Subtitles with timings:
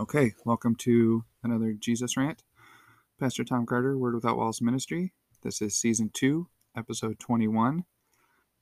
[0.00, 2.42] Okay, welcome to another Jesus rant.
[3.18, 5.12] Pastor Tom Carter, Word Without Walls Ministry.
[5.42, 7.84] This is season 2, episode 21,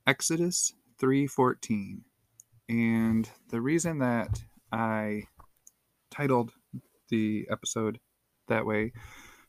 [0.05, 2.01] Exodus 3:14.
[2.67, 5.27] And the reason that I
[6.11, 6.51] titled
[7.07, 8.01] the episode
[8.49, 8.91] that way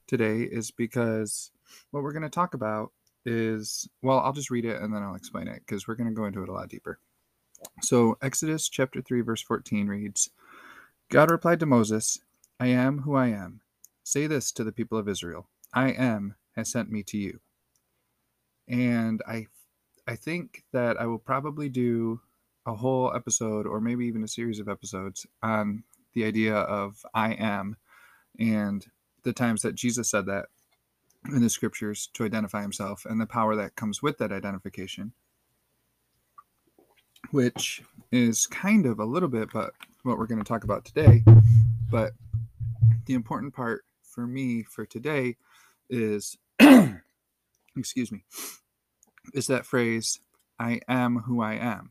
[0.06, 1.50] today is because
[1.90, 2.92] what we're going to talk about
[3.26, 6.14] is well, I'll just read it and then I'll explain it because we're going to
[6.14, 7.00] go into it a lot deeper.
[7.82, 10.30] So, Exodus chapter 3 verse 14 reads,
[11.10, 12.20] God replied to Moses,
[12.60, 13.62] I am who I am.
[14.04, 17.40] Say this to the people of Israel I am has sent me to you.
[18.68, 19.48] And I
[20.06, 22.20] I think that I will probably do
[22.64, 25.82] a whole episode or maybe even a series of episodes on
[26.14, 27.76] the idea of I am
[28.38, 28.86] and
[29.24, 30.46] the times that Jesus said that
[31.26, 35.12] in the scriptures to identify himself and the power that comes with that identification
[37.30, 37.82] which
[38.12, 41.24] is kind of a little bit but what we're going to talk about today.
[41.90, 42.12] But
[43.06, 45.36] the important part for me for today
[45.88, 46.36] is,
[47.76, 48.24] excuse me,
[49.34, 50.20] is that phrase,
[50.58, 51.90] I am who I am.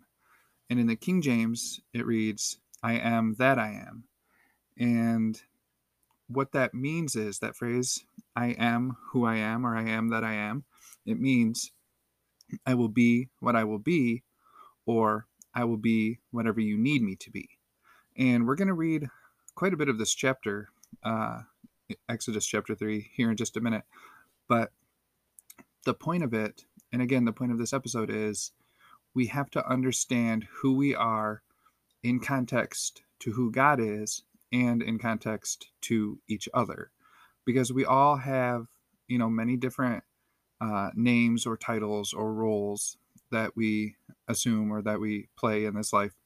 [0.69, 4.03] And in the King James, it reads, I am that I am.
[4.77, 5.41] And
[6.27, 10.23] what that means is that phrase, I am who I am, or I am that
[10.23, 10.63] I am,
[11.05, 11.71] it means
[12.65, 14.23] I will be what I will be,
[14.85, 17.49] or I will be whatever you need me to be.
[18.19, 19.07] And we're going to read
[19.55, 20.67] quite a bit of this chapter,
[21.03, 21.43] uh,
[22.09, 23.83] Exodus chapter 3, here in just a minute.
[24.49, 24.71] But
[25.85, 28.51] the point of it, and again, the point of this episode is
[29.13, 31.43] we have to understand who we are
[32.03, 36.91] in context to who God is and in context to each other.
[37.45, 38.67] Because we all have,
[39.07, 40.03] you know, many different
[40.59, 42.97] uh, names or titles or roles
[43.31, 43.95] that we
[44.27, 46.18] assume or that we play in this life.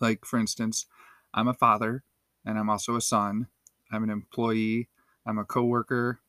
[0.00, 0.86] Like, for instance,
[1.32, 2.04] I'm a father
[2.44, 3.48] and I'm also a son.
[3.92, 4.88] I'm an employee.
[5.26, 6.20] I'm a coworker.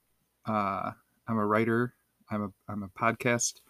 [0.45, 0.91] Uh,
[1.27, 1.93] I'm a writer.
[2.29, 3.61] I'm a I'm a podcast,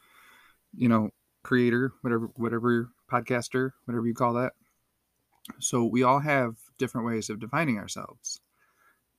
[0.76, 1.12] you know,
[1.44, 4.54] creator, whatever whatever podcaster, whatever you call that.
[5.60, 8.40] So we all have different ways of defining ourselves.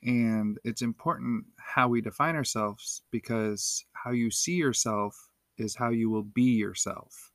[0.03, 6.11] And it's important how we define ourselves because how you see yourself is how you
[6.11, 7.33] will be yourself.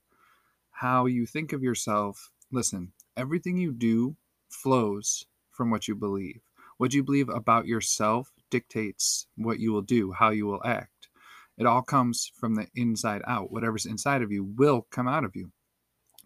[0.72, 4.16] How you think of yourself, listen, everything you do
[4.49, 6.41] flows from what you believe.
[6.77, 11.09] What you believe about yourself dictates what you will do, how you will act.
[11.57, 13.51] It all comes from the inside out.
[13.51, 15.51] Whatever's inside of you will come out of you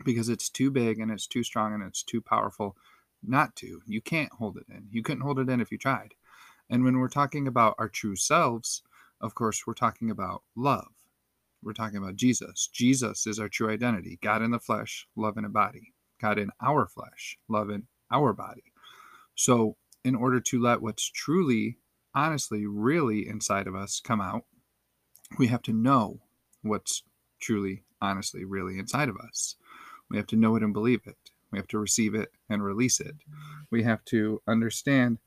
[0.03, 2.75] because it's too big and it's too strong and it's too powerful
[3.23, 3.81] not to.
[3.85, 4.87] You can't hold it in.
[4.91, 6.13] You couldn't hold it in if you tried.
[6.69, 8.81] And when we're talking about our true selves,
[9.21, 10.91] of course, we're talking about love.
[11.63, 12.69] We're talking about Jesus.
[12.71, 15.94] Jesus is our true identity God in the flesh, love in a body.
[16.25, 18.63] God in our flesh, love in our body.
[19.35, 21.77] So, in order to let what's truly,
[22.15, 24.43] honestly, really inside of us come out,
[25.37, 26.21] we have to know
[26.63, 27.03] what's
[27.39, 29.55] truly, honestly, really inside of us.
[30.09, 31.17] We have to know it and believe it.
[31.51, 33.15] We have to receive it and release it.
[33.69, 35.19] We have to understand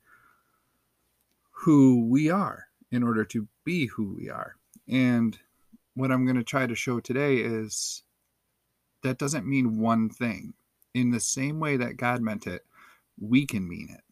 [1.51, 4.55] who we are in order to be who we are.
[4.87, 5.37] And
[5.93, 8.03] what I'm going to try to show today is
[9.03, 10.55] that doesn't mean one thing
[10.93, 12.65] in the same way that God meant it,
[13.19, 14.03] we can mean it.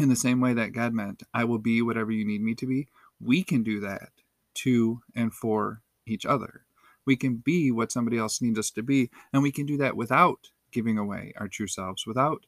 [0.00, 2.66] In the same way that God meant, I will be whatever you need me to
[2.66, 2.88] be,
[3.20, 4.10] we can do that
[4.54, 6.62] to and for each other.
[7.04, 9.96] We can be what somebody else needs us to be, and we can do that
[9.96, 12.44] without giving away our true selves, without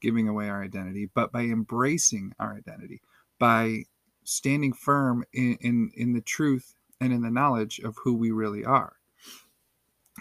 [0.00, 3.02] giving away our identity, but by embracing our identity,
[3.38, 3.84] by
[4.22, 8.64] standing firm in, in, in the truth and in the knowledge of who we really
[8.64, 8.96] are.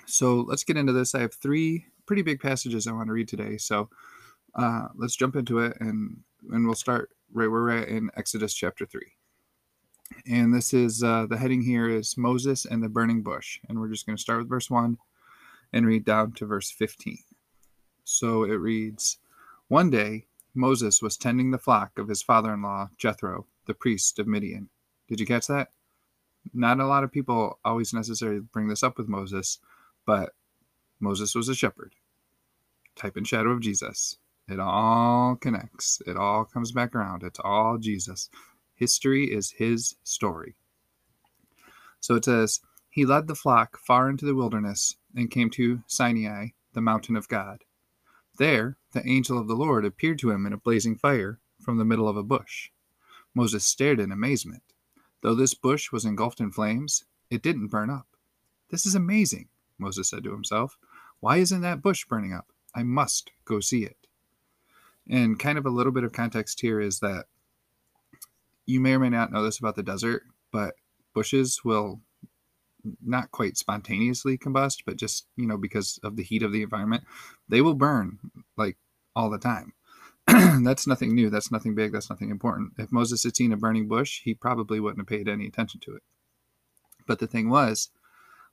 [0.06, 1.14] So let's get into this.
[1.14, 3.58] I have three pretty big passages I want to read today.
[3.58, 3.90] So
[4.56, 6.18] uh, let's jump into it and
[6.52, 9.14] and we'll start right where we're at in Exodus chapter three.
[10.28, 13.90] And this is uh, the heading here is Moses and the burning bush, and we're
[13.90, 14.98] just going to start with verse one
[15.72, 17.20] and read down to verse fifteen.
[18.04, 19.18] So it reads,
[19.70, 24.70] one day Moses was tending the flock of his father-in-law Jethro, the priest of Midian.
[25.08, 25.70] Did you catch that?
[26.54, 29.60] Not a lot of people always necessarily bring this up with Moses,
[30.06, 30.34] but
[31.00, 31.96] Moses was a shepherd.
[32.96, 34.18] Type in shadow of Jesus.
[34.48, 36.02] It all connects.
[36.06, 37.24] It all comes back around.
[37.24, 38.30] It's all Jesus.
[38.76, 40.56] History is his story.
[42.00, 42.60] So it says,
[42.90, 47.30] He led the flock far into the wilderness and came to Sinai, the mountain of
[47.30, 47.64] God.
[48.38, 51.86] There, the angel of the Lord appeared to him in a blazing fire from the
[51.86, 52.72] middle of a bush.
[53.34, 54.64] Moses stared in amazement.
[55.22, 58.08] Though this bush was engulfed in flames, it didn't burn up.
[58.70, 59.48] This is amazing,
[59.78, 60.78] Moses said to himself.
[61.20, 62.48] Why isn't that bush burning up?
[62.76, 63.98] I must go see it.
[65.10, 67.26] And kind of a little bit of context here is that
[68.66, 70.76] you may or may not know this about the desert, but
[71.14, 72.02] bushes will
[73.02, 77.04] not quite spontaneously combust, but just, you know, because of the heat of the environment,
[77.48, 78.20] they will burn
[78.58, 78.78] like
[79.16, 79.74] all the time.
[80.64, 81.30] that's nothing new.
[81.30, 81.92] That's nothing big.
[81.92, 82.74] That's nothing important.
[82.78, 85.96] If Moses had seen a burning bush, he probably wouldn't have paid any attention to
[85.96, 86.04] it.
[87.06, 87.90] But the thing was,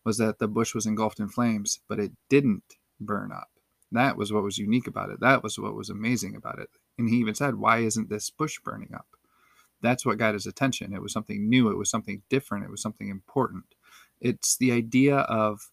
[0.04, 3.48] was that the bush was engulfed in flames, but it didn't burn up.
[3.92, 5.20] That was what was unique about it.
[5.20, 6.70] That was what was amazing about it.
[6.98, 9.06] And he even said, Why isn't this bush burning up?
[9.82, 10.92] That's what got his attention.
[10.92, 11.70] It was something new.
[11.70, 12.64] It was something different.
[12.64, 13.64] It was something important.
[14.20, 15.70] It's the idea of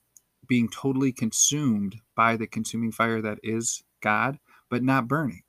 [0.47, 4.39] being totally consumed by the consuming fire that is God,
[4.69, 5.44] but not burning.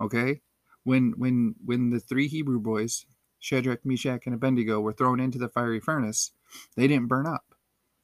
[0.00, 0.40] Okay?
[0.84, 3.04] When when when the three Hebrew boys,
[3.40, 6.32] Shadrach, Meshach, and Abednego, were thrown into the fiery furnace,
[6.76, 7.47] they didn't burn up.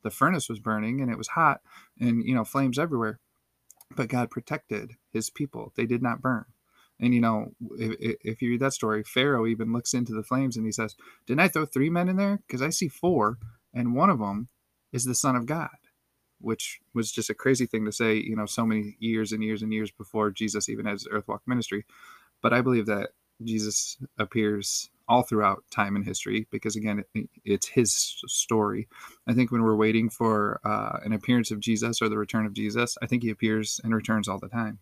[0.05, 1.61] The furnace was burning and it was hot
[1.99, 3.19] and you know flames everywhere.
[3.97, 5.73] But God protected his people.
[5.77, 6.45] They did not burn.
[7.01, 10.57] And you know, if, if, you read that story, Pharaoh even looks into the flames
[10.57, 10.95] and he says,
[11.27, 12.41] "Didn't I throw three men in there?
[12.47, 13.39] Because I see four,
[13.73, 14.49] and one of them
[14.93, 15.77] is the Son of God,"
[16.41, 18.17] which was just a crazy thing to say.
[18.17, 21.85] You know, so many years and years and years before Jesus even has earthwalk ministry.
[22.41, 23.11] But I believe that
[23.43, 27.95] Jesus appears all throughout time and history because again it, it's his
[28.27, 28.89] story
[29.27, 32.55] i think when we're waiting for uh, an appearance of jesus or the return of
[32.55, 34.79] jesus i think he appears and returns all the time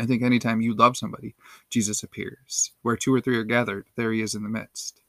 [0.00, 1.34] I think anytime you love somebody,
[1.70, 2.72] Jesus appears.
[2.82, 5.00] Where two or three are gathered, there he is in the midst.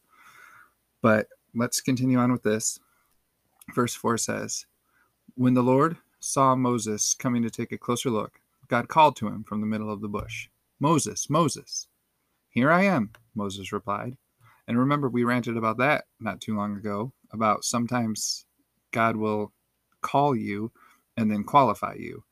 [1.01, 2.79] But let's continue on with this.
[3.75, 4.65] Verse 4 says,
[5.35, 9.43] When the Lord saw Moses coming to take a closer look, God called to him
[9.43, 10.49] from the middle of the bush,
[10.79, 11.87] Moses, Moses.
[12.49, 14.17] Here I am, Moses replied.
[14.67, 18.45] And remember, we ranted about that not too long ago about sometimes
[18.91, 19.53] God will
[20.01, 20.71] call you
[21.15, 22.23] and then qualify you.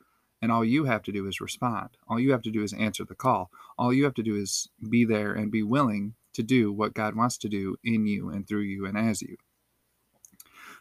[0.42, 1.90] And all you have to do is respond.
[2.08, 3.50] All you have to do is answer the call.
[3.78, 7.16] All you have to do is be there and be willing to do what God
[7.16, 9.38] wants to do in you and through you and as you.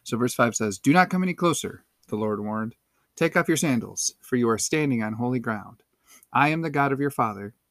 [0.02, 2.74] So, verse 5 says, Do not come any closer, the Lord warned.
[3.16, 5.82] Take off your sandals, for you are standing on holy ground.
[6.32, 7.54] I am the God of your father,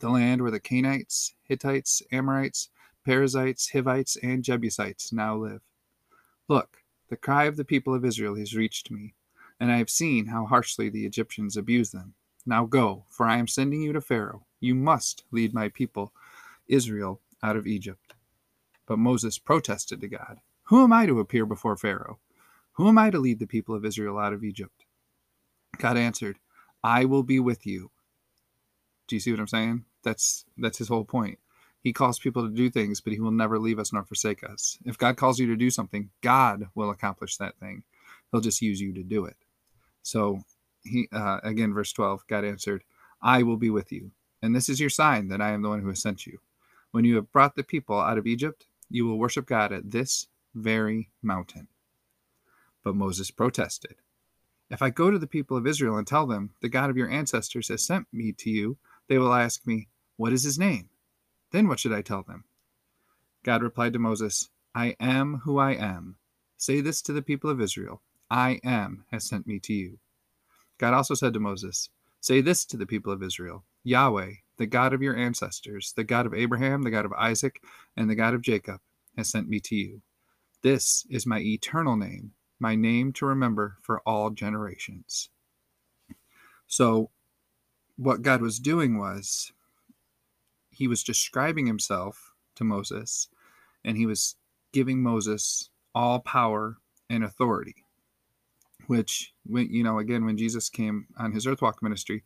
[0.00, 2.68] The land where the Canaanites, Hittites, Amorites,
[3.04, 5.62] Perizzites, Hivites, and Jebusites now live.
[6.48, 9.14] Look, the cry of the people of Israel has reached me
[9.60, 12.14] and I have seen how harshly the Egyptians abuse them.
[12.46, 14.46] Now go, for I am sending you to Pharaoh.
[14.60, 16.12] You must lead my people,
[16.66, 18.14] Israel, out of Egypt.
[18.86, 22.18] But Moses protested to God Who am I to appear before Pharaoh?
[22.72, 24.84] Who am I to lead the people of Israel out of Egypt?
[25.78, 26.38] God answered,
[26.82, 27.90] I will be with you.
[29.08, 29.84] Do you see what I'm saying?
[30.04, 31.38] That's that's his whole point.
[31.80, 34.78] He calls people to do things, but he will never leave us nor forsake us.
[34.84, 37.84] If God calls you to do something, God will accomplish that thing.
[38.30, 39.36] He'll just use you to do it.
[40.02, 40.42] So
[40.84, 42.84] he uh, again, verse 12, God answered,
[43.22, 44.12] I will be with you,
[44.42, 46.38] and this is your sign that I am the one who has sent you.
[46.90, 50.28] When you have brought the people out of Egypt, you will worship God at this
[50.54, 51.68] very mountain.
[52.84, 53.96] But Moses protested.
[54.70, 57.08] If I go to the people of Israel and tell them, The God of your
[57.08, 58.76] ancestors has sent me to you,
[59.08, 60.88] they will ask me, What is his name?
[61.50, 62.44] Then what should I tell them?
[63.42, 66.16] God replied to Moses, I am who I am.
[66.56, 69.98] Say this to the people of Israel I am has sent me to you.
[70.76, 71.88] God also said to Moses,
[72.20, 76.26] Say this to the people of Israel Yahweh, the God of your ancestors, the God
[76.26, 77.62] of Abraham, the God of Isaac,
[77.96, 78.80] and the God of Jacob,
[79.16, 80.02] has sent me to you.
[80.62, 85.30] This is my eternal name, my name to remember for all generations.
[86.66, 87.10] So,
[87.98, 89.52] what God was doing was
[90.70, 93.28] he was describing himself to Moses,
[93.84, 94.36] and he was
[94.72, 96.78] giving Moses all power
[97.10, 97.84] and authority
[98.86, 102.22] which you know again when jesus came on his earthwalk ministry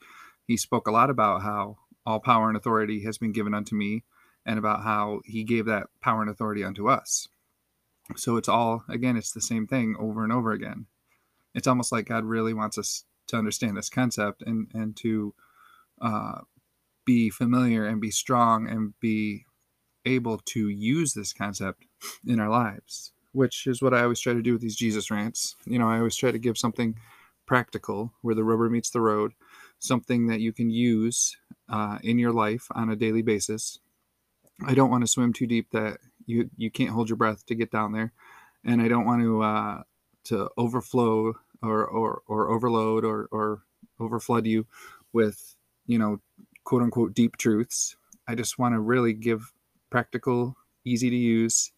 [0.46, 4.04] he spoke a lot about how all power and authority has been given unto me
[4.44, 7.28] and about how he gave that power and authority unto us.
[8.16, 10.86] So it's all again it's the same thing over and over again.
[11.54, 15.34] It's almost like god really wants us to understand this concept and and to
[16.02, 16.40] uh,
[17.06, 19.44] be familiar and be strong and be
[20.04, 21.84] able to use this concept
[22.26, 25.56] in our lives which is what I always try to do with these Jesus rants.
[25.66, 26.98] You know, I always try to give something
[27.46, 29.32] practical where the rubber meets the road,
[29.78, 31.36] something that you can use
[31.68, 33.78] uh, in your life on a daily basis.
[34.64, 37.54] I don't want to swim too deep that you you can't hold your breath to
[37.54, 38.12] get down there,
[38.64, 39.82] and I don't want to uh,
[40.24, 43.62] to overflow or or or overload or or
[43.98, 44.66] overflood you
[45.12, 46.20] with you know
[46.64, 47.96] quote unquote deep truths.
[48.26, 49.52] I just want to really give
[49.90, 51.72] practical, easy to use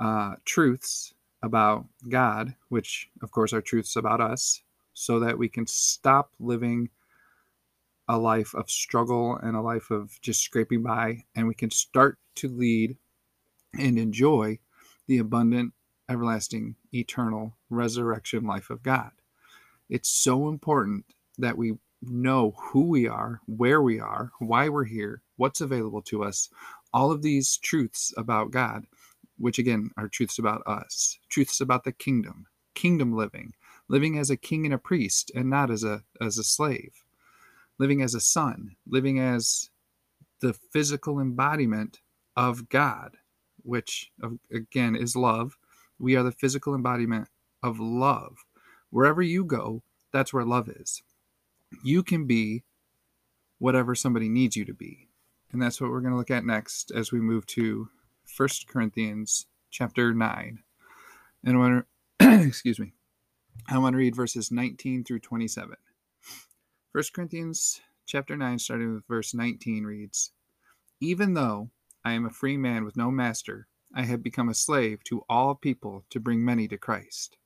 [0.00, 4.62] uh, truths about God, which of course are truths about us,
[4.94, 6.90] so that we can stop living
[8.08, 12.18] a life of struggle and a life of just scraping by, and we can start
[12.36, 12.96] to lead
[13.78, 14.58] and enjoy
[15.06, 15.74] the abundant,
[16.08, 19.10] everlasting, eternal resurrection life of God.
[19.90, 21.04] It's so important
[21.36, 26.24] that we know who we are, where we are, why we're here, what's available to
[26.24, 26.48] us,
[26.94, 28.84] all of these truths about God,
[29.38, 33.52] which again are truths about us, truths about the kingdom, kingdom living,
[33.88, 36.92] living as a king and a priest and not as a as a slave
[37.78, 39.70] living as a son, living as
[40.40, 42.00] the physical embodiment
[42.36, 43.16] of God,
[43.62, 44.10] which
[44.52, 45.56] again is love.
[45.98, 47.28] We are the physical embodiment
[47.62, 48.38] of love.
[48.90, 51.02] Wherever you go, that's where love is.
[51.82, 52.64] You can be
[53.58, 55.08] whatever somebody needs you to be.
[55.50, 57.88] And that's what we're going to look at next as we move to
[58.24, 60.58] First Corinthians chapter 9.
[61.44, 61.86] And I want
[62.20, 62.92] to, excuse me,
[63.68, 65.76] I want to read verses 19 through 27.
[66.92, 70.32] 1 Corinthians chapter 9, starting with verse 19, reads
[71.00, 71.70] Even though
[72.04, 75.54] I am a free man with no master, I have become a slave to all
[75.54, 77.36] people to bring many to Christ.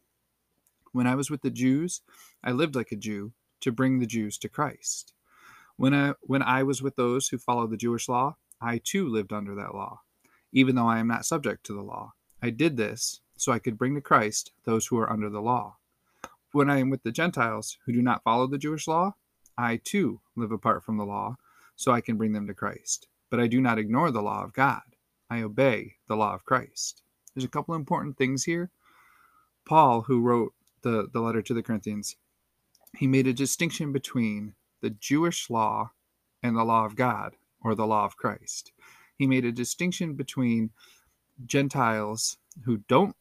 [0.92, 2.02] When I was with the Jews,
[2.44, 5.12] I lived like a Jew to bring the Jews to Christ.
[5.76, 9.32] When I, when I was with those who follow the Jewish law, I too lived
[9.32, 10.02] under that law,
[10.52, 12.12] even though I am not subject to the law.
[12.42, 15.78] I did this so I could bring to Christ those who are under the law.
[16.52, 19.14] When I am with the Gentiles who do not follow the Jewish law,
[19.56, 21.36] I too live apart from the law,
[21.76, 23.08] so I can bring them to Christ.
[23.30, 24.82] But I do not ignore the law of God.
[25.30, 27.02] I obey the law of Christ.
[27.34, 28.70] There's a couple important things here.
[29.64, 30.52] Paul, who wrote
[30.82, 32.16] the, the letter to the Corinthians,
[32.96, 35.92] he made a distinction between the Jewish law
[36.42, 38.72] and the law of God, or the law of Christ.
[39.16, 40.70] He made a distinction between
[41.46, 43.16] Gentiles who don't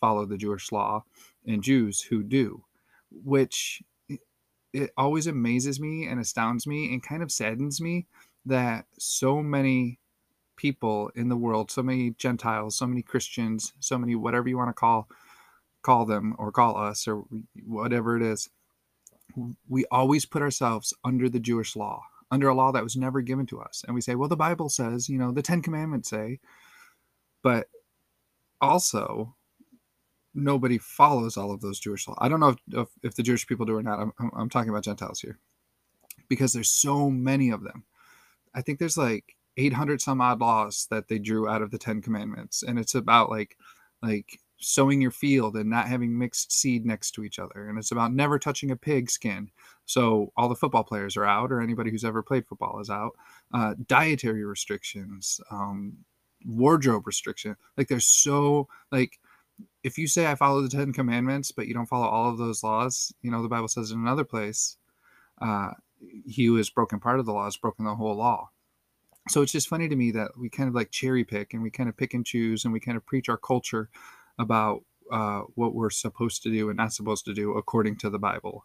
[0.00, 1.04] follow the Jewish law
[1.46, 2.64] and Jews who do,
[3.10, 3.82] which
[4.72, 8.06] it always amazes me and astounds me and kind of saddens me
[8.46, 9.98] that so many
[10.56, 14.70] people in the world, so many Gentiles, so many Christians, so many whatever you want
[14.70, 15.08] to call
[15.82, 17.24] call them or call us or
[17.66, 18.48] whatever it is,
[19.68, 23.46] we always put ourselves under the Jewish law, under a law that was never given
[23.46, 23.84] to us.
[23.86, 26.40] And we say, well, the Bible says, you know, the Ten Commandments say,
[27.42, 27.68] but
[28.60, 29.34] also
[30.34, 32.18] nobody follows all of those Jewish laws.
[32.20, 34.00] I don't know if, if, if the Jewish people do or not.
[34.00, 35.38] I'm, I'm talking about Gentiles here
[36.28, 37.84] because there's so many of them.
[38.54, 42.00] I think there's like 800 some odd laws that they drew out of the 10
[42.02, 43.56] commandments and it's about like
[44.02, 47.92] like sowing your field and not having mixed seed next to each other and it's
[47.92, 49.50] about never touching a pig skin
[49.84, 53.12] so all the football players are out or anybody who's ever played football is out
[53.54, 55.92] uh, dietary restrictions um,
[56.46, 59.18] wardrobe restriction like there's so like
[59.82, 62.62] if you say I follow the Ten Commandments, but you don't follow all of those
[62.62, 64.76] laws, you know, the Bible says in another place,
[65.40, 65.72] uh,
[66.26, 68.50] he who has broken part of the law has broken the whole law.
[69.28, 71.70] So it's just funny to me that we kind of like cherry pick and we
[71.70, 73.88] kind of pick and choose and we kind of preach our culture
[74.38, 78.18] about uh, what we're supposed to do and not supposed to do according to the
[78.18, 78.64] Bible.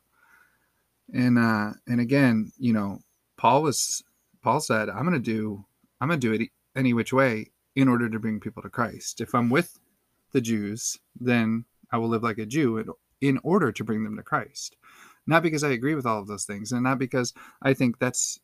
[1.14, 3.00] And uh, and again, you know,
[3.38, 4.04] Paul was
[4.42, 5.66] Paul said, "I'm going to do
[6.00, 9.22] I'm going to do it any which way in order to bring people to Christ.
[9.22, 9.80] If I'm with
[10.32, 14.24] the Jews, then I will live like a Jew in order to bring them to
[14.24, 14.76] Christ.
[15.26, 18.40] Not because I agree with all of those things and not because I think that's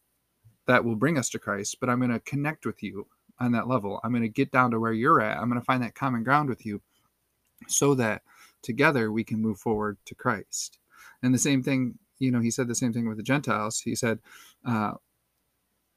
[0.66, 3.08] that will bring us to Christ, but I'm going to connect with you
[3.40, 4.00] on that level.
[4.04, 5.38] I'm going to get down to where you're at.
[5.38, 6.82] I'm going to find that common ground with you
[7.70, 8.22] so that
[8.62, 10.80] together we can move forward to Christ.
[11.22, 13.82] And the same thing, you know, he said the same thing with the Gentiles.
[13.82, 14.20] He said,
[14.66, 14.94] uh,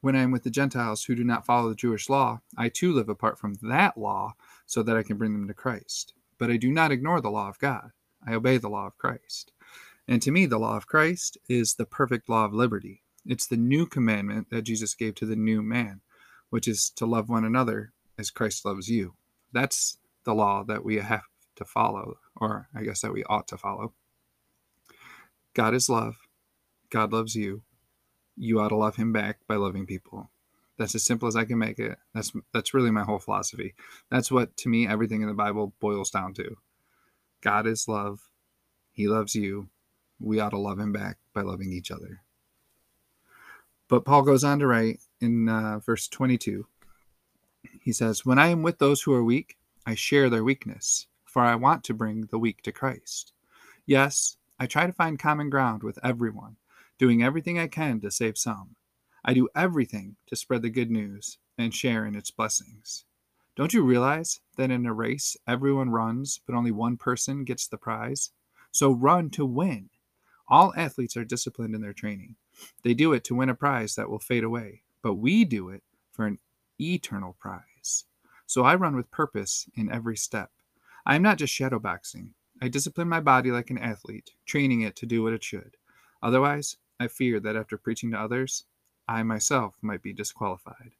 [0.01, 2.93] when I am with the Gentiles who do not follow the Jewish law, I too
[2.93, 6.13] live apart from that law so that I can bring them to Christ.
[6.37, 7.91] But I do not ignore the law of God.
[8.25, 9.51] I obey the law of Christ.
[10.07, 13.01] And to me, the law of Christ is the perfect law of liberty.
[13.25, 16.01] It's the new commandment that Jesus gave to the new man,
[16.49, 19.15] which is to love one another as Christ loves you.
[19.51, 21.23] That's the law that we have
[21.57, 23.93] to follow, or I guess that we ought to follow.
[25.53, 26.17] God is love.
[26.89, 27.63] God loves you.
[28.35, 30.29] You ought to love him back by loving people.
[30.77, 31.97] That's as simple as I can make it.
[32.13, 33.73] That's that's really my whole philosophy.
[34.09, 36.57] That's what to me everything in the Bible boils down to.
[37.41, 38.29] God is love.
[38.91, 39.69] He loves you.
[40.19, 42.21] We ought to love him back by loving each other.
[43.87, 46.67] But Paul goes on to write in uh, verse 22
[47.81, 51.07] he says, When I am with those who are weak, I share their weakness,
[51.37, 53.31] for I want to bring the weak to Christ.
[53.85, 56.55] Yes, I try to find common ground with everyone,
[56.97, 58.75] doing everything I can to save some.
[59.23, 63.05] I do everything to spread the good news and share in its blessings.
[63.55, 67.77] Don't you realize that in a race, everyone runs, but only one person gets the
[67.77, 68.31] prize?
[68.71, 69.91] So run to win.
[70.47, 72.35] All athletes are disciplined in their training.
[72.81, 75.83] They do it to win a prize that will fade away, but we do it
[76.11, 76.39] for an
[76.81, 78.05] eternal prize.
[78.47, 80.49] So I run with purpose in every step.
[81.07, 82.31] I am not just shadowboxing.
[82.61, 85.77] I discipline my body like an athlete, training it to do what it should.
[86.21, 88.65] Otherwise, I fear that after preaching to others,
[89.07, 90.91] I myself might be disqualified.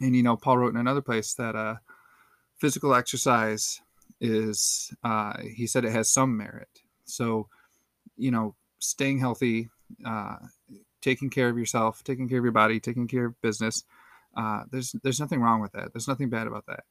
[0.00, 1.76] And you know, Paul wrote in another place that uh,
[2.56, 3.82] physical exercise
[4.22, 6.70] is, uh, he said it has some merit.
[7.04, 7.48] So,
[8.16, 9.68] you know, staying healthy,
[10.06, 10.36] uh,
[11.02, 13.84] taking care of yourself, taking care of your body, taking care of business,
[14.34, 15.92] uh, there's there's nothing wrong with that.
[15.92, 16.84] There's nothing bad about that.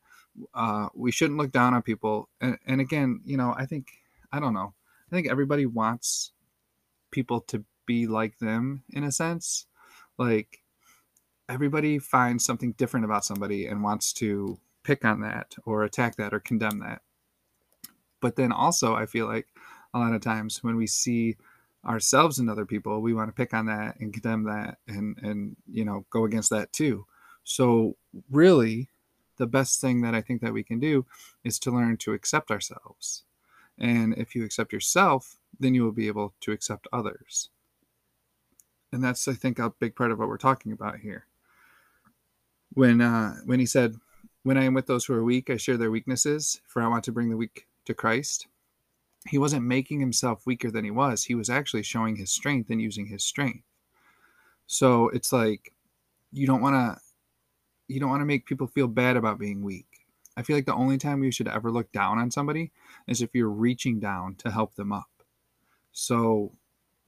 [0.54, 2.30] Uh, we shouldn't look down on people.
[2.42, 3.88] And, and again, you know, I think
[4.32, 4.74] I don't know.
[5.12, 6.32] I think everybody wants
[7.12, 9.66] people to be like them in a sense.
[10.18, 10.62] Like
[11.50, 16.34] everybody finds something different about somebody and wants to pick on that or attack that
[16.34, 17.02] or condemn that.
[18.20, 19.48] But then also, I feel like
[19.94, 21.38] a lot of times when we see
[21.86, 25.56] ourselves and other people, we want to pick on that and condemn that and and
[25.72, 27.06] you know go against that too.
[27.44, 27.96] So,
[28.30, 28.90] really,
[29.38, 31.06] the best thing that I think that we can do
[31.44, 33.24] is to learn to accept ourselves.
[33.78, 37.50] And if you accept yourself, then you will be able to accept others.
[38.92, 41.26] And that's, I think, a big part of what we're talking about here.
[42.74, 43.96] When uh, when he said,
[44.44, 47.04] "When I am with those who are weak, I share their weaknesses, for I want
[47.06, 48.48] to bring the weak to Christ."
[49.28, 51.24] He wasn't making himself weaker than he was.
[51.24, 53.66] He was actually showing his strength and using his strength.
[54.68, 55.74] So it's like
[56.32, 57.02] you don't want to
[57.88, 59.88] you don't want to make people feel bad about being weak.
[60.36, 62.72] I feel like the only time you should ever look down on somebody
[63.08, 65.10] is if you're reaching down to help them up.
[65.92, 66.52] So,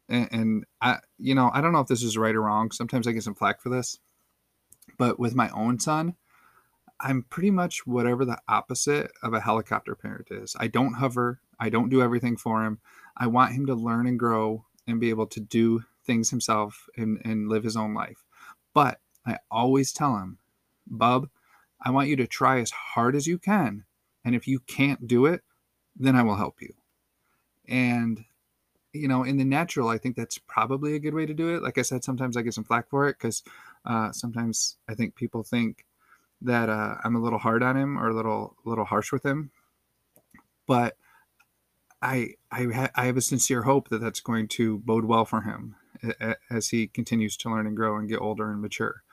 [0.08, 2.72] and, and I, you know, I don't know if this is right or wrong.
[2.72, 4.00] Sometimes I get some flack for this,
[4.98, 6.16] but with my own son,
[7.00, 10.56] I'm pretty much whatever the opposite of a helicopter parent is.
[10.60, 11.40] I don't hover.
[11.60, 12.80] I don't do everything for him.
[13.16, 17.22] I want him to learn and grow and be able to do things himself and,
[17.24, 18.26] and live his own life.
[18.74, 20.40] But I always tell him
[20.90, 21.30] Bub,
[21.82, 23.86] I want you to try as hard as you can.
[24.26, 25.42] And if you can't do it,
[25.96, 26.74] then I will help you.
[27.68, 28.26] And,
[28.94, 31.64] you know, in the natural, I think that's probably a good way to do it.
[31.64, 33.44] Like I said, sometimes I get some flack for it because
[33.86, 35.86] uh, sometimes I think people think
[36.42, 39.26] that uh, I'm a little hard on him or a little, a little harsh with
[39.26, 39.52] him.
[40.68, 40.96] But
[42.02, 45.42] I, I, ha- I have a sincere hope that that's going to bode well for
[45.42, 45.76] him
[46.50, 49.04] as he continues to learn and grow and get older and mature.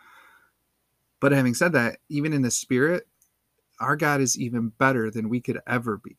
[1.21, 3.07] But having said that, even in the spirit,
[3.81, 6.17] our God is even better than we could ever be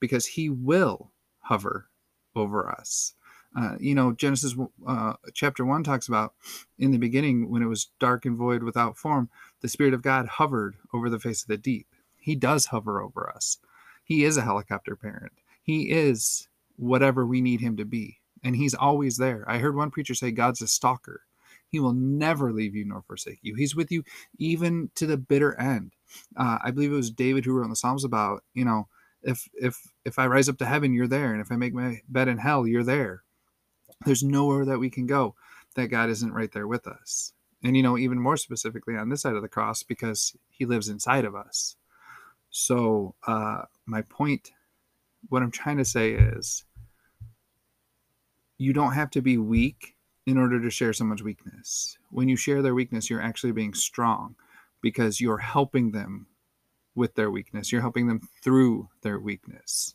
[0.00, 1.88] because he will hover
[2.34, 3.14] over us.
[3.56, 4.54] Uh, you know, Genesis
[4.86, 6.34] uh, chapter 1 talks about
[6.78, 9.30] in the beginning, when it was dark and void without form,
[9.62, 11.86] the Spirit of God hovered over the face of the deep.
[12.18, 13.58] He does hover over us.
[14.04, 15.32] He is a helicopter parent.
[15.62, 18.18] He is whatever we need him to be.
[18.44, 19.44] And he's always there.
[19.48, 21.22] I heard one preacher say God's a stalker.
[21.68, 23.54] He will never leave you nor forsake you.
[23.54, 24.04] He's with you
[24.38, 25.92] even to the bitter end.
[26.36, 28.88] Uh, I believe it was David who wrote in the Psalms about, you know,
[29.22, 32.00] if if if I rise up to heaven, you're there, and if I make my
[32.08, 33.22] bed in hell, you're there.
[34.04, 35.34] There's nowhere that we can go
[35.74, 37.32] that God isn't right there with us.
[37.62, 40.88] And you know, even more specifically on this side of the cross, because He lives
[40.88, 41.76] inside of us.
[42.50, 44.52] So uh, my point,
[45.28, 46.64] what I'm trying to say is,
[48.58, 49.95] you don't have to be weak
[50.26, 51.98] in order to share someone's weakness.
[52.10, 54.34] When you share their weakness, you're actually being strong
[54.82, 56.26] because you're helping them
[56.94, 57.70] with their weakness.
[57.70, 59.94] You're helping them through their weakness.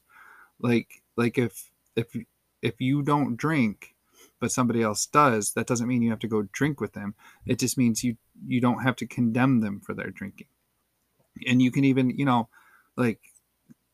[0.59, 2.15] Like like if if
[2.61, 3.95] if you don't drink
[4.39, 7.13] but somebody else does, that doesn't mean you have to go drink with them.
[7.45, 8.17] It just means you
[8.47, 10.47] you don't have to condemn them for their drinking.
[11.47, 12.49] And you can even, you know,
[12.95, 13.19] like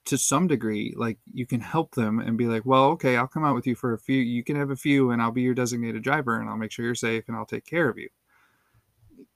[0.08, 3.44] to some degree like you can help them and be like well okay i'll come
[3.44, 5.54] out with you for a few you can have a few and i'll be your
[5.54, 8.10] designated driver and i'll make sure you're safe and i'll take care of you.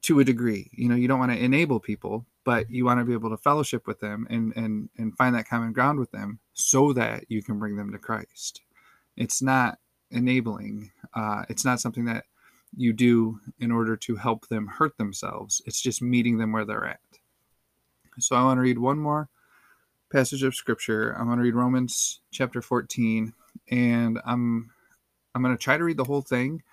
[0.03, 3.05] To a degree you know you don't want to enable people but you want to
[3.05, 6.39] be able to fellowship with them and and and find that common ground with them
[6.53, 8.61] so that you can bring them to christ.
[9.15, 9.77] It's not
[10.09, 12.25] enabling uh, it's not something that
[12.75, 15.61] you do in order to help them hurt themselves.
[15.65, 16.99] It's just meeting them where they're at.
[18.19, 19.29] So i want to read one more
[20.11, 21.11] passage of scripture.
[21.11, 23.33] I'm going to read Romans chapter 14
[23.69, 24.71] and I'm
[25.33, 26.63] I'm going to try to read the whole thing,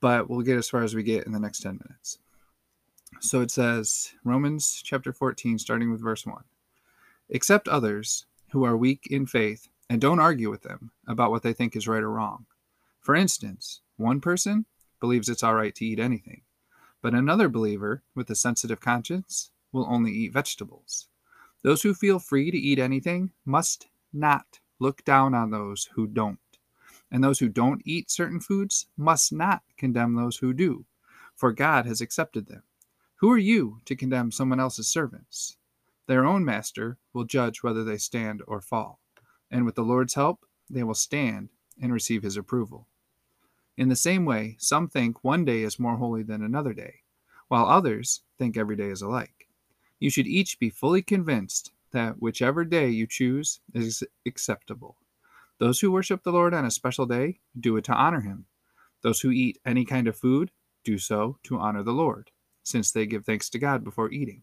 [0.00, 2.18] but we'll get as far as we get in the next 10 minutes.
[3.20, 6.42] So it says, Romans chapter 14, starting with verse 1
[7.32, 11.52] Accept others who are weak in faith and don't argue with them about what they
[11.52, 12.46] think is right or wrong.
[13.00, 14.66] For instance, one person
[14.98, 16.42] believes it's all right to eat anything,
[17.00, 21.06] but another believer with a sensitive conscience will only eat vegetables.
[21.66, 26.38] Those who feel free to eat anything must not look down on those who don't.
[27.10, 30.84] And those who don't eat certain foods must not condemn those who do,
[31.34, 32.62] for God has accepted them.
[33.16, 35.56] Who are you to condemn someone else's servants?
[36.06, 39.00] Their own master will judge whether they stand or fall,
[39.50, 41.48] and with the Lord's help, they will stand
[41.82, 42.86] and receive his approval.
[43.76, 47.00] In the same way, some think one day is more holy than another day,
[47.48, 49.35] while others think every day is alike.
[49.98, 54.96] You should each be fully convinced that whichever day you choose is acceptable.
[55.58, 58.44] Those who worship the Lord on a special day do it to honor him.
[59.02, 60.50] Those who eat any kind of food
[60.84, 62.30] do so to honor the Lord,
[62.62, 64.42] since they give thanks to God before eating.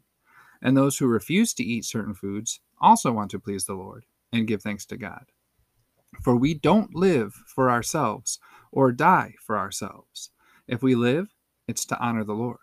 [0.62, 4.48] And those who refuse to eat certain foods also want to please the Lord and
[4.48, 5.26] give thanks to God.
[6.24, 8.40] For we don't live for ourselves
[8.72, 10.32] or die for ourselves.
[10.68, 11.36] If we live,
[11.68, 12.58] it's to honor the Lord.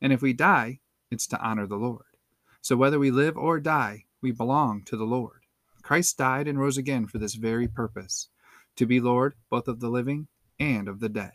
[0.00, 2.04] And if we die, it's to honor the Lord.
[2.60, 5.42] So whether we live or die, we belong to the Lord.
[5.82, 8.28] Christ died and rose again for this very purpose
[8.76, 10.28] to be Lord both of the living
[10.60, 11.32] and of the dead.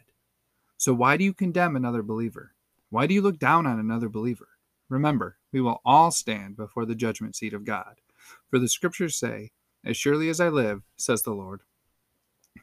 [0.78, 2.54] So why do you condemn another believer?
[2.90, 4.50] Why do you look down on another believer?
[4.90, 8.02] Remember, we will all stand before the judgment seat of God.
[8.50, 9.52] For the scriptures say,
[9.84, 11.62] As surely as I live, says the Lord,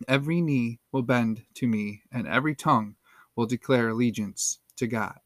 [0.06, 2.94] every knee will bend to me, and every tongue
[3.34, 5.18] will declare allegiance to God.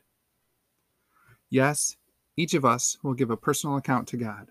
[1.50, 1.96] Yes,
[2.36, 4.48] each of us will give a personal account to God.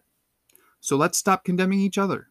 [0.79, 2.27] So let's stop condemning each other.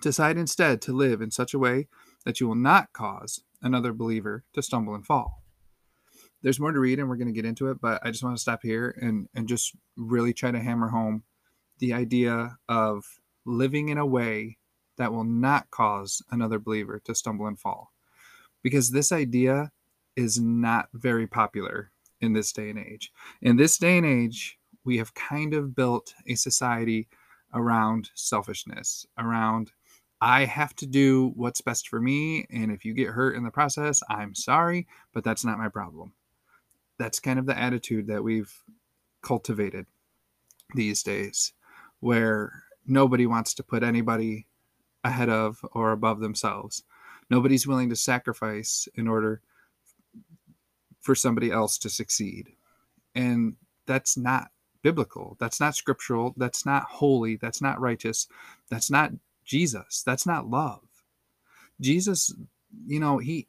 [0.00, 1.88] Decide instead to live in such a way
[2.24, 5.42] that you will not cause another believer to stumble and fall.
[6.42, 8.36] There's more to read, and we're going to get into it, but I just want
[8.36, 11.22] to stop here and, and just really try to hammer home
[11.78, 13.04] the idea of
[13.44, 14.58] living in a way
[14.98, 17.92] that will not cause another believer to stumble and fall.
[18.62, 19.70] Because this idea
[20.16, 23.12] is not very popular in this day and age.
[23.42, 27.08] In this day and age, we have kind of built a society
[27.52, 29.72] around selfishness, around
[30.24, 32.46] I have to do what's best for me.
[32.48, 36.12] And if you get hurt in the process, I'm sorry, but that's not my problem.
[36.96, 38.54] That's kind of the attitude that we've
[39.20, 39.86] cultivated
[40.76, 41.52] these days,
[41.98, 44.46] where nobody wants to put anybody
[45.02, 46.84] ahead of or above themselves.
[47.28, 49.42] Nobody's willing to sacrifice in order
[51.02, 52.52] for somebody else to succeed.
[53.14, 54.48] And that's not
[54.82, 55.36] biblical.
[55.38, 56.34] That's not scriptural.
[56.36, 57.36] That's not holy.
[57.36, 58.26] That's not righteous.
[58.70, 59.12] That's not
[59.44, 60.02] Jesus.
[60.04, 60.80] That's not love.
[61.80, 62.34] Jesus,
[62.86, 63.46] you know, he,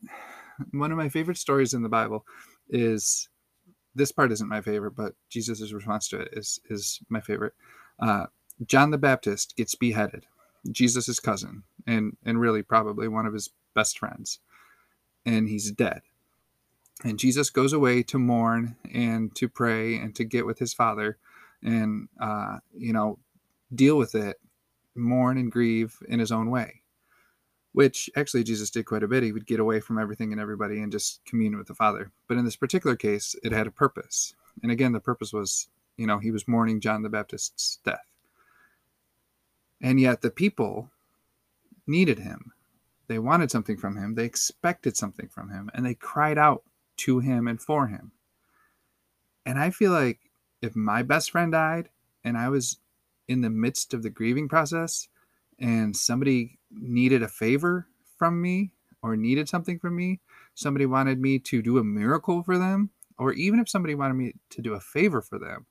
[0.72, 2.26] one of my favorite stories in the Bible
[2.70, 3.30] is
[3.96, 7.54] this part isn't my favorite, but Jesus' response to it is, is my favorite.
[8.00, 8.26] Uh,
[8.66, 10.26] John the Baptist gets beheaded,
[10.72, 14.40] Jesus' cousin, and, and really probably one of his best friends,
[15.26, 16.02] and he's dead.
[17.04, 21.18] And Jesus goes away to mourn and to pray and to get with his father
[21.62, 23.20] and, uh, you know,
[23.74, 24.40] deal with it,
[24.96, 26.82] mourn and grieve in his own way,
[27.74, 29.24] which actually Jesus did quite a bit.
[29.24, 32.12] He would get away from everything and everybody and just commune with the father.
[32.28, 34.34] But in this particular case, it had a purpose.
[34.62, 38.06] And again, the purpose was, you know, he was mourning John the Baptist's death.
[39.82, 40.90] And yet the people
[41.86, 42.54] needed him.
[43.08, 44.16] They wanted something from him.
[44.16, 45.70] They expected something from him.
[45.74, 46.64] And they cried out
[46.98, 48.12] to him and for him.
[49.46, 50.20] And I feel like
[50.62, 51.90] if my best friend died
[52.24, 52.78] and I was
[53.28, 55.08] in the midst of the grieving process
[55.60, 60.22] and somebody needed a favor from me or needed something from me,
[60.56, 64.34] somebody wanted me to do a miracle for them, or even if somebody wanted me
[64.50, 65.66] to do a favor for them,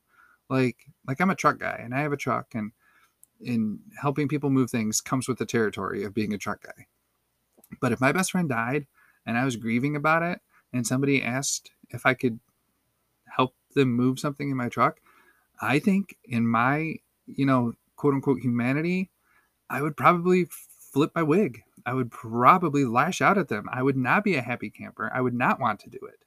[0.50, 2.72] like like I'm a truck guy and I have a truck and
[3.40, 6.86] in helping people move things comes with the territory of being a truck guy.
[7.80, 8.86] But if my best friend died
[9.26, 10.40] and I was grieving about it
[10.72, 12.40] and somebody asked if I could
[13.26, 15.00] help them move something in my truck,
[15.60, 19.10] I think in my, you know, quote unquote humanity,
[19.70, 20.48] I would probably
[20.92, 21.62] flip my wig.
[21.84, 23.68] I would probably lash out at them.
[23.72, 25.10] I would not be a happy camper.
[25.12, 26.24] I would not want to do it.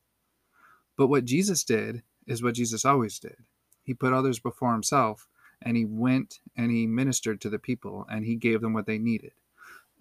[0.97, 3.37] But what Jesus did is what Jesus always did.
[3.83, 5.27] He put others before himself
[5.61, 8.97] and he went and he ministered to the people and he gave them what they
[8.97, 9.31] needed.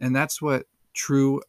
[0.01, 1.43] And that's what true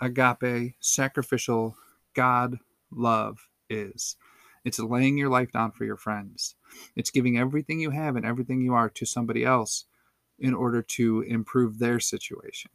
[0.00, 1.76] agape, sacrificial
[2.14, 2.58] God
[2.90, 4.16] love is.
[4.64, 6.54] It's laying your life down for your friends.
[6.94, 9.86] It's giving everything you have and everything you are to somebody else
[10.38, 12.70] in order to improve their situation.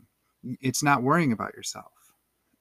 [0.61, 1.91] It's not worrying about yourself.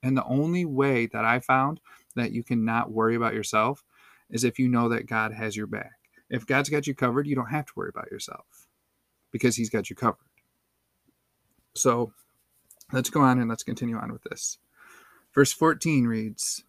[0.02, 1.80] And the only way that I found
[2.14, 3.84] that you cannot worry about yourself
[4.30, 5.92] is if you know that God has your back.
[6.28, 8.66] If God's got you covered, you don't have to worry about yourself
[9.32, 10.18] because He's got you covered.
[11.74, 12.12] So
[12.92, 14.58] let's go on and let's continue on with this.
[15.36, 16.64] Verse 14 reads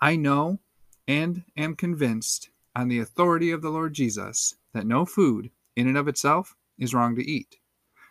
[0.00, 0.58] I know
[1.06, 5.96] and am convinced on the authority of the Lord Jesus that no food in and
[5.96, 7.58] of itself is wrong to eat.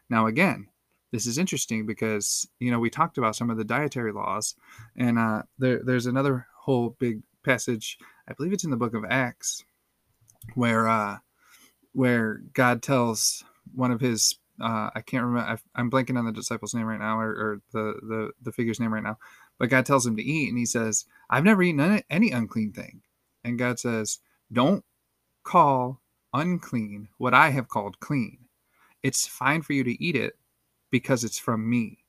[0.09, 0.69] Now, again,
[1.11, 4.55] this is interesting because you know we talked about some of the dietary laws,
[4.95, 7.97] and uh, there, there's another whole big passage.
[8.29, 9.65] I believe it's in the book of Acts,
[10.53, 11.17] where uh,
[11.91, 15.59] where God tells one of his uh, I can't remember.
[15.75, 18.79] I, am blanking on the disciple's name right now, or, or, the, the the figure's
[18.79, 19.17] name right now.
[19.57, 23.01] But God tells him to eat, and he says, "I've never eaten any, unclean thing."
[23.43, 24.19] And God says,
[24.51, 24.83] "Don't
[25.43, 26.01] call
[26.33, 28.49] unclean what I have called clean.
[29.01, 30.37] It's fine for you to eat it
[30.91, 32.03] because it's from me."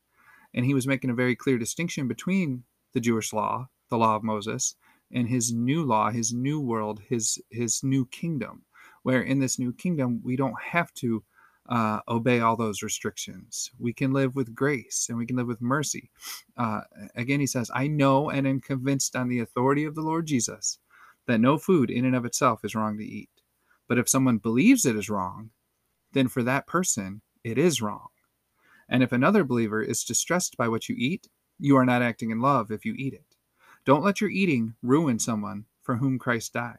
[0.52, 4.24] And he was making a very clear distinction between the Jewish law, the law of
[4.24, 4.74] Moses,
[5.11, 8.64] and his new law, his new world, his his new kingdom.
[9.02, 11.22] Where in this new kingdom we don't have to
[11.68, 13.70] uh, obey all those restrictions.
[13.79, 16.11] We can live with grace and we can live with mercy.
[16.57, 16.83] Uh,
[17.14, 20.79] again, he says, I know and am convinced on the authority of the Lord Jesus
[21.26, 23.31] that no food in and of itself is wrong to eat.
[23.88, 25.50] But if someone believes it is wrong,
[26.12, 28.09] then for that person, it is wrong.
[28.88, 32.40] And if another believer is distressed by what you eat, you are not acting in
[32.40, 33.37] love if you eat it.
[33.85, 36.79] Don't let your eating ruin someone for whom Christ died.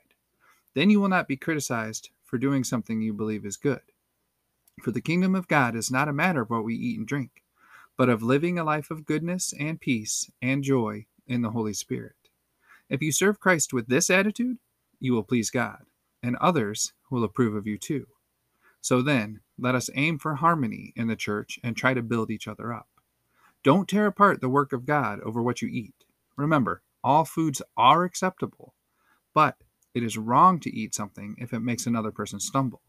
[0.74, 3.82] Then you will not be criticized for doing something you believe is good.
[4.82, 7.44] For the kingdom of God is not a matter of what we eat and drink,
[7.98, 12.16] but of living a life of goodness and peace and joy in the Holy Spirit.
[12.90, 14.60] If you serve Christ with this attitude,
[15.00, 15.86] you will please God,
[16.22, 18.08] and others will approve of you too.
[18.80, 22.48] So then, let us aim for harmony in the church and try to build each
[22.48, 22.88] other up.
[23.64, 26.06] Don't tear apart the work of God over what you eat.
[26.38, 28.76] Remember, all foods are acceptable,
[29.34, 29.58] but
[29.94, 32.82] it is wrong to eat something if it makes another person stumble.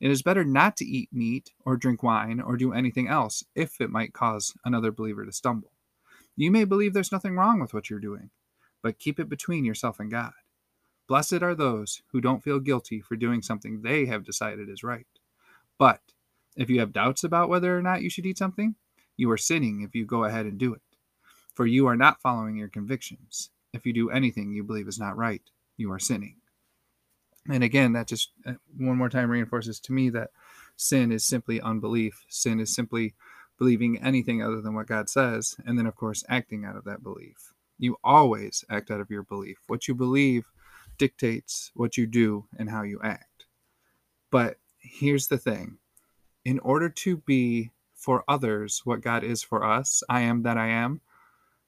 [0.00, 3.80] It is better not to eat meat or drink wine or do anything else if
[3.80, 5.72] it might cause another believer to stumble.
[6.36, 8.30] You may believe there's nothing wrong with what you're doing,
[8.80, 10.32] but keep it between yourself and God.
[11.08, 15.06] Blessed are those who don't feel guilty for doing something they have decided is right.
[15.78, 16.00] But
[16.56, 18.76] if you have doubts about whether or not you should eat something,
[19.16, 20.82] you are sinning if you go ahead and do it.
[21.54, 23.50] For you are not following your convictions.
[23.72, 25.42] If you do anything you believe is not right,
[25.76, 26.36] you are sinning
[27.48, 30.30] and again that just uh, one more time reinforces to me that
[30.76, 32.24] sin is simply unbelief.
[32.28, 33.14] Sin is simply
[33.58, 37.02] believing anything other than what god says and then of course acting out of that
[37.02, 37.52] belief.
[37.78, 39.58] You always act out of your belief.
[39.66, 40.44] What you believe
[40.98, 43.46] dictates what you do and how you act.
[44.30, 45.78] But here's the thing.
[46.44, 50.68] In order to be for others what god is for us i am that i
[50.68, 51.00] am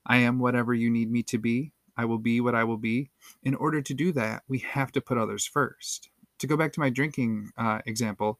[0.06, 3.10] i am whatever you need me to be I will be what I will be.
[3.42, 6.08] In order to do that, we have to put others first.
[6.38, 8.38] To go back to my drinking uh, example,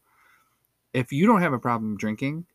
[0.93, 2.47] if you don't have a problem drinking,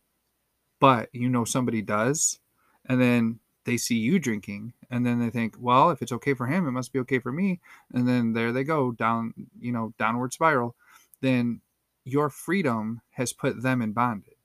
[0.80, 2.40] but you know somebody does,
[2.86, 6.48] and then they see you drinking, and then they think, well, if it's okay for
[6.48, 7.60] him, it must be okay for me.
[7.94, 10.74] And then there they go down, you know, downward spiral.
[11.20, 11.60] Then
[12.04, 14.35] your freedom has put them in bondage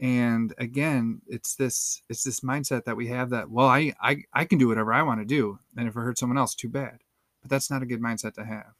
[0.00, 4.46] and again it's this it's this mindset that we have that well i i, I
[4.46, 6.98] can do whatever i want to do and if it hurts someone else too bad.
[7.42, 8.74] But that's not a good mindset to have.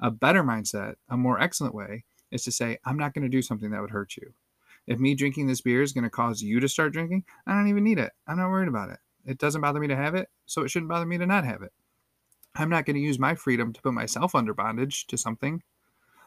[0.00, 3.42] A better mindset a more excellent way is to say i'm not going to do
[3.42, 4.34] something that would hurt you.
[4.86, 7.68] If me drinking this beer is going to cause you to start drinking i don't
[7.68, 8.12] even need it.
[8.26, 8.98] I'm not worried about it.
[9.24, 11.62] It doesn't bother me to have it so it shouldn't bother me to not have
[11.62, 11.72] it.
[12.56, 15.62] I'm not going to use my freedom to put myself under bondage to something.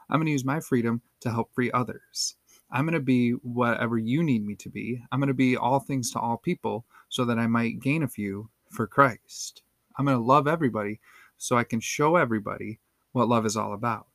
[0.09, 2.35] I'm going to use my freedom to help free others
[2.69, 5.03] I'm going to be whatever you need me to be.
[5.11, 8.07] I'm going to be all things to all people so that I might gain a
[8.07, 9.61] few for Christ.
[9.97, 10.99] I'm going to love everybody
[11.37, 12.79] so I can show everybody
[13.13, 14.07] what love is all about.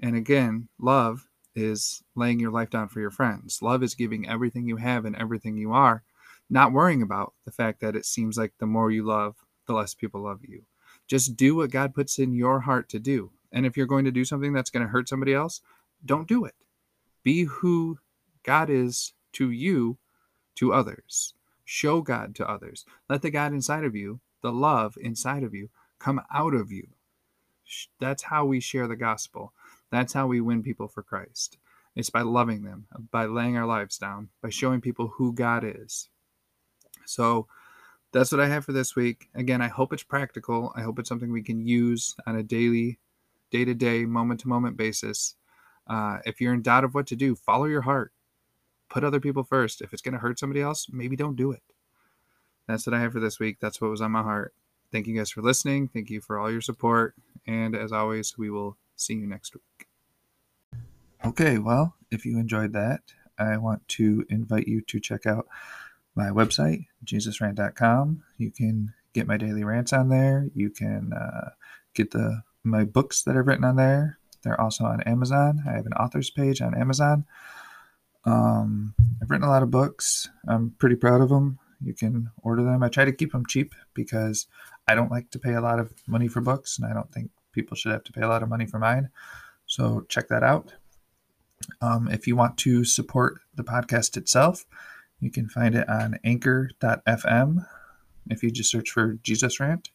[0.00, 3.60] And again, love is laying your life down for your friends.
[3.62, 6.02] Love is giving everything you have and everything you are,
[6.48, 9.94] not worrying about the fact that it seems like the more you love, the less
[9.94, 10.62] people love you.
[11.06, 13.30] Just do what God puts in your heart to do.
[13.52, 15.60] And if you're going to do something that's going to hurt somebody else,
[16.04, 16.54] don't do it.
[17.22, 17.98] Be who
[18.42, 19.98] God is to you,
[20.56, 21.34] to others.
[21.64, 22.84] Show God to others.
[23.08, 26.88] Let the God inside of you, the love inside of you, come out of you.
[28.00, 29.52] That's how we share the gospel.
[29.90, 31.58] That's how we win people for Christ.
[31.94, 36.08] It's by loving them, by laying our lives down, by showing people who God is.
[37.06, 37.46] So
[38.12, 39.28] that's what I have for this week.
[39.34, 40.72] Again, I hope it's practical.
[40.74, 42.98] I hope it's something we can use on a daily,
[43.50, 45.36] day to day, moment to moment basis.
[45.86, 48.12] Uh, if you're in doubt of what to do, follow your heart.
[48.88, 49.80] Put other people first.
[49.80, 51.62] If it's going to hurt somebody else, maybe don't do it.
[52.66, 53.58] That's what I have for this week.
[53.60, 54.54] That's what was on my heart.
[54.90, 55.88] thank you guys for listening.
[55.88, 57.14] Thank you for all your support.
[57.46, 59.88] And as always, we will see you next week.
[61.24, 63.00] Okay, well, if you enjoyed that,
[63.38, 65.46] I want to invite you to check out
[66.14, 68.22] my website, jesusrant.com.
[68.36, 70.48] You can get my daily rants on there.
[70.54, 71.50] You can uh,
[71.94, 74.18] get the my books that I've written on there.
[74.42, 75.62] They're also on Amazon.
[75.68, 77.24] I have an author's page on Amazon.
[78.24, 80.28] Um, I've written a lot of books.
[80.48, 81.58] I'm pretty proud of them.
[81.80, 82.82] You can order them.
[82.82, 84.46] I try to keep them cheap because
[84.86, 87.30] I don't like to pay a lot of money for books, and I don't think
[87.52, 89.10] people should have to pay a lot of money for mine.
[89.66, 90.74] So check that out.
[91.80, 94.64] Um, if you want to support the podcast itself,
[95.20, 97.66] you can find it on anchor.fm.
[98.28, 99.90] If you just search for Jesus Rant,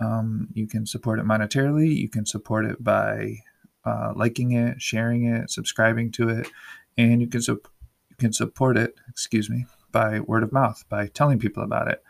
[0.00, 1.94] um, you can support it monetarily.
[1.94, 3.36] You can support it by
[3.84, 6.48] uh, liking it, sharing it, subscribing to it,
[6.96, 7.62] and you can su-
[8.10, 8.94] you can support it.
[9.08, 12.02] Excuse me, by word of mouth, by telling people about it,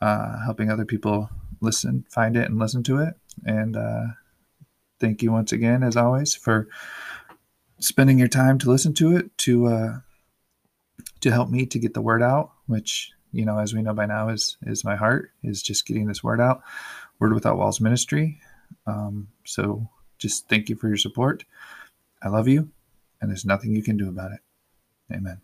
[0.00, 3.14] uh, helping other people listen, find it, and listen to it.
[3.44, 4.04] And uh,
[5.00, 6.68] thank you once again, as always, for
[7.80, 9.98] spending your time to listen to it to uh,
[11.20, 14.06] to help me to get the word out, which you know, as we know by
[14.06, 16.62] now, is is my heart is just getting this word out.
[17.18, 18.40] Word Without Walls Ministry.
[18.86, 21.44] Um, so just thank you for your support.
[22.22, 22.70] I love you,
[23.20, 24.40] and there's nothing you can do about it.
[25.12, 25.40] Amen.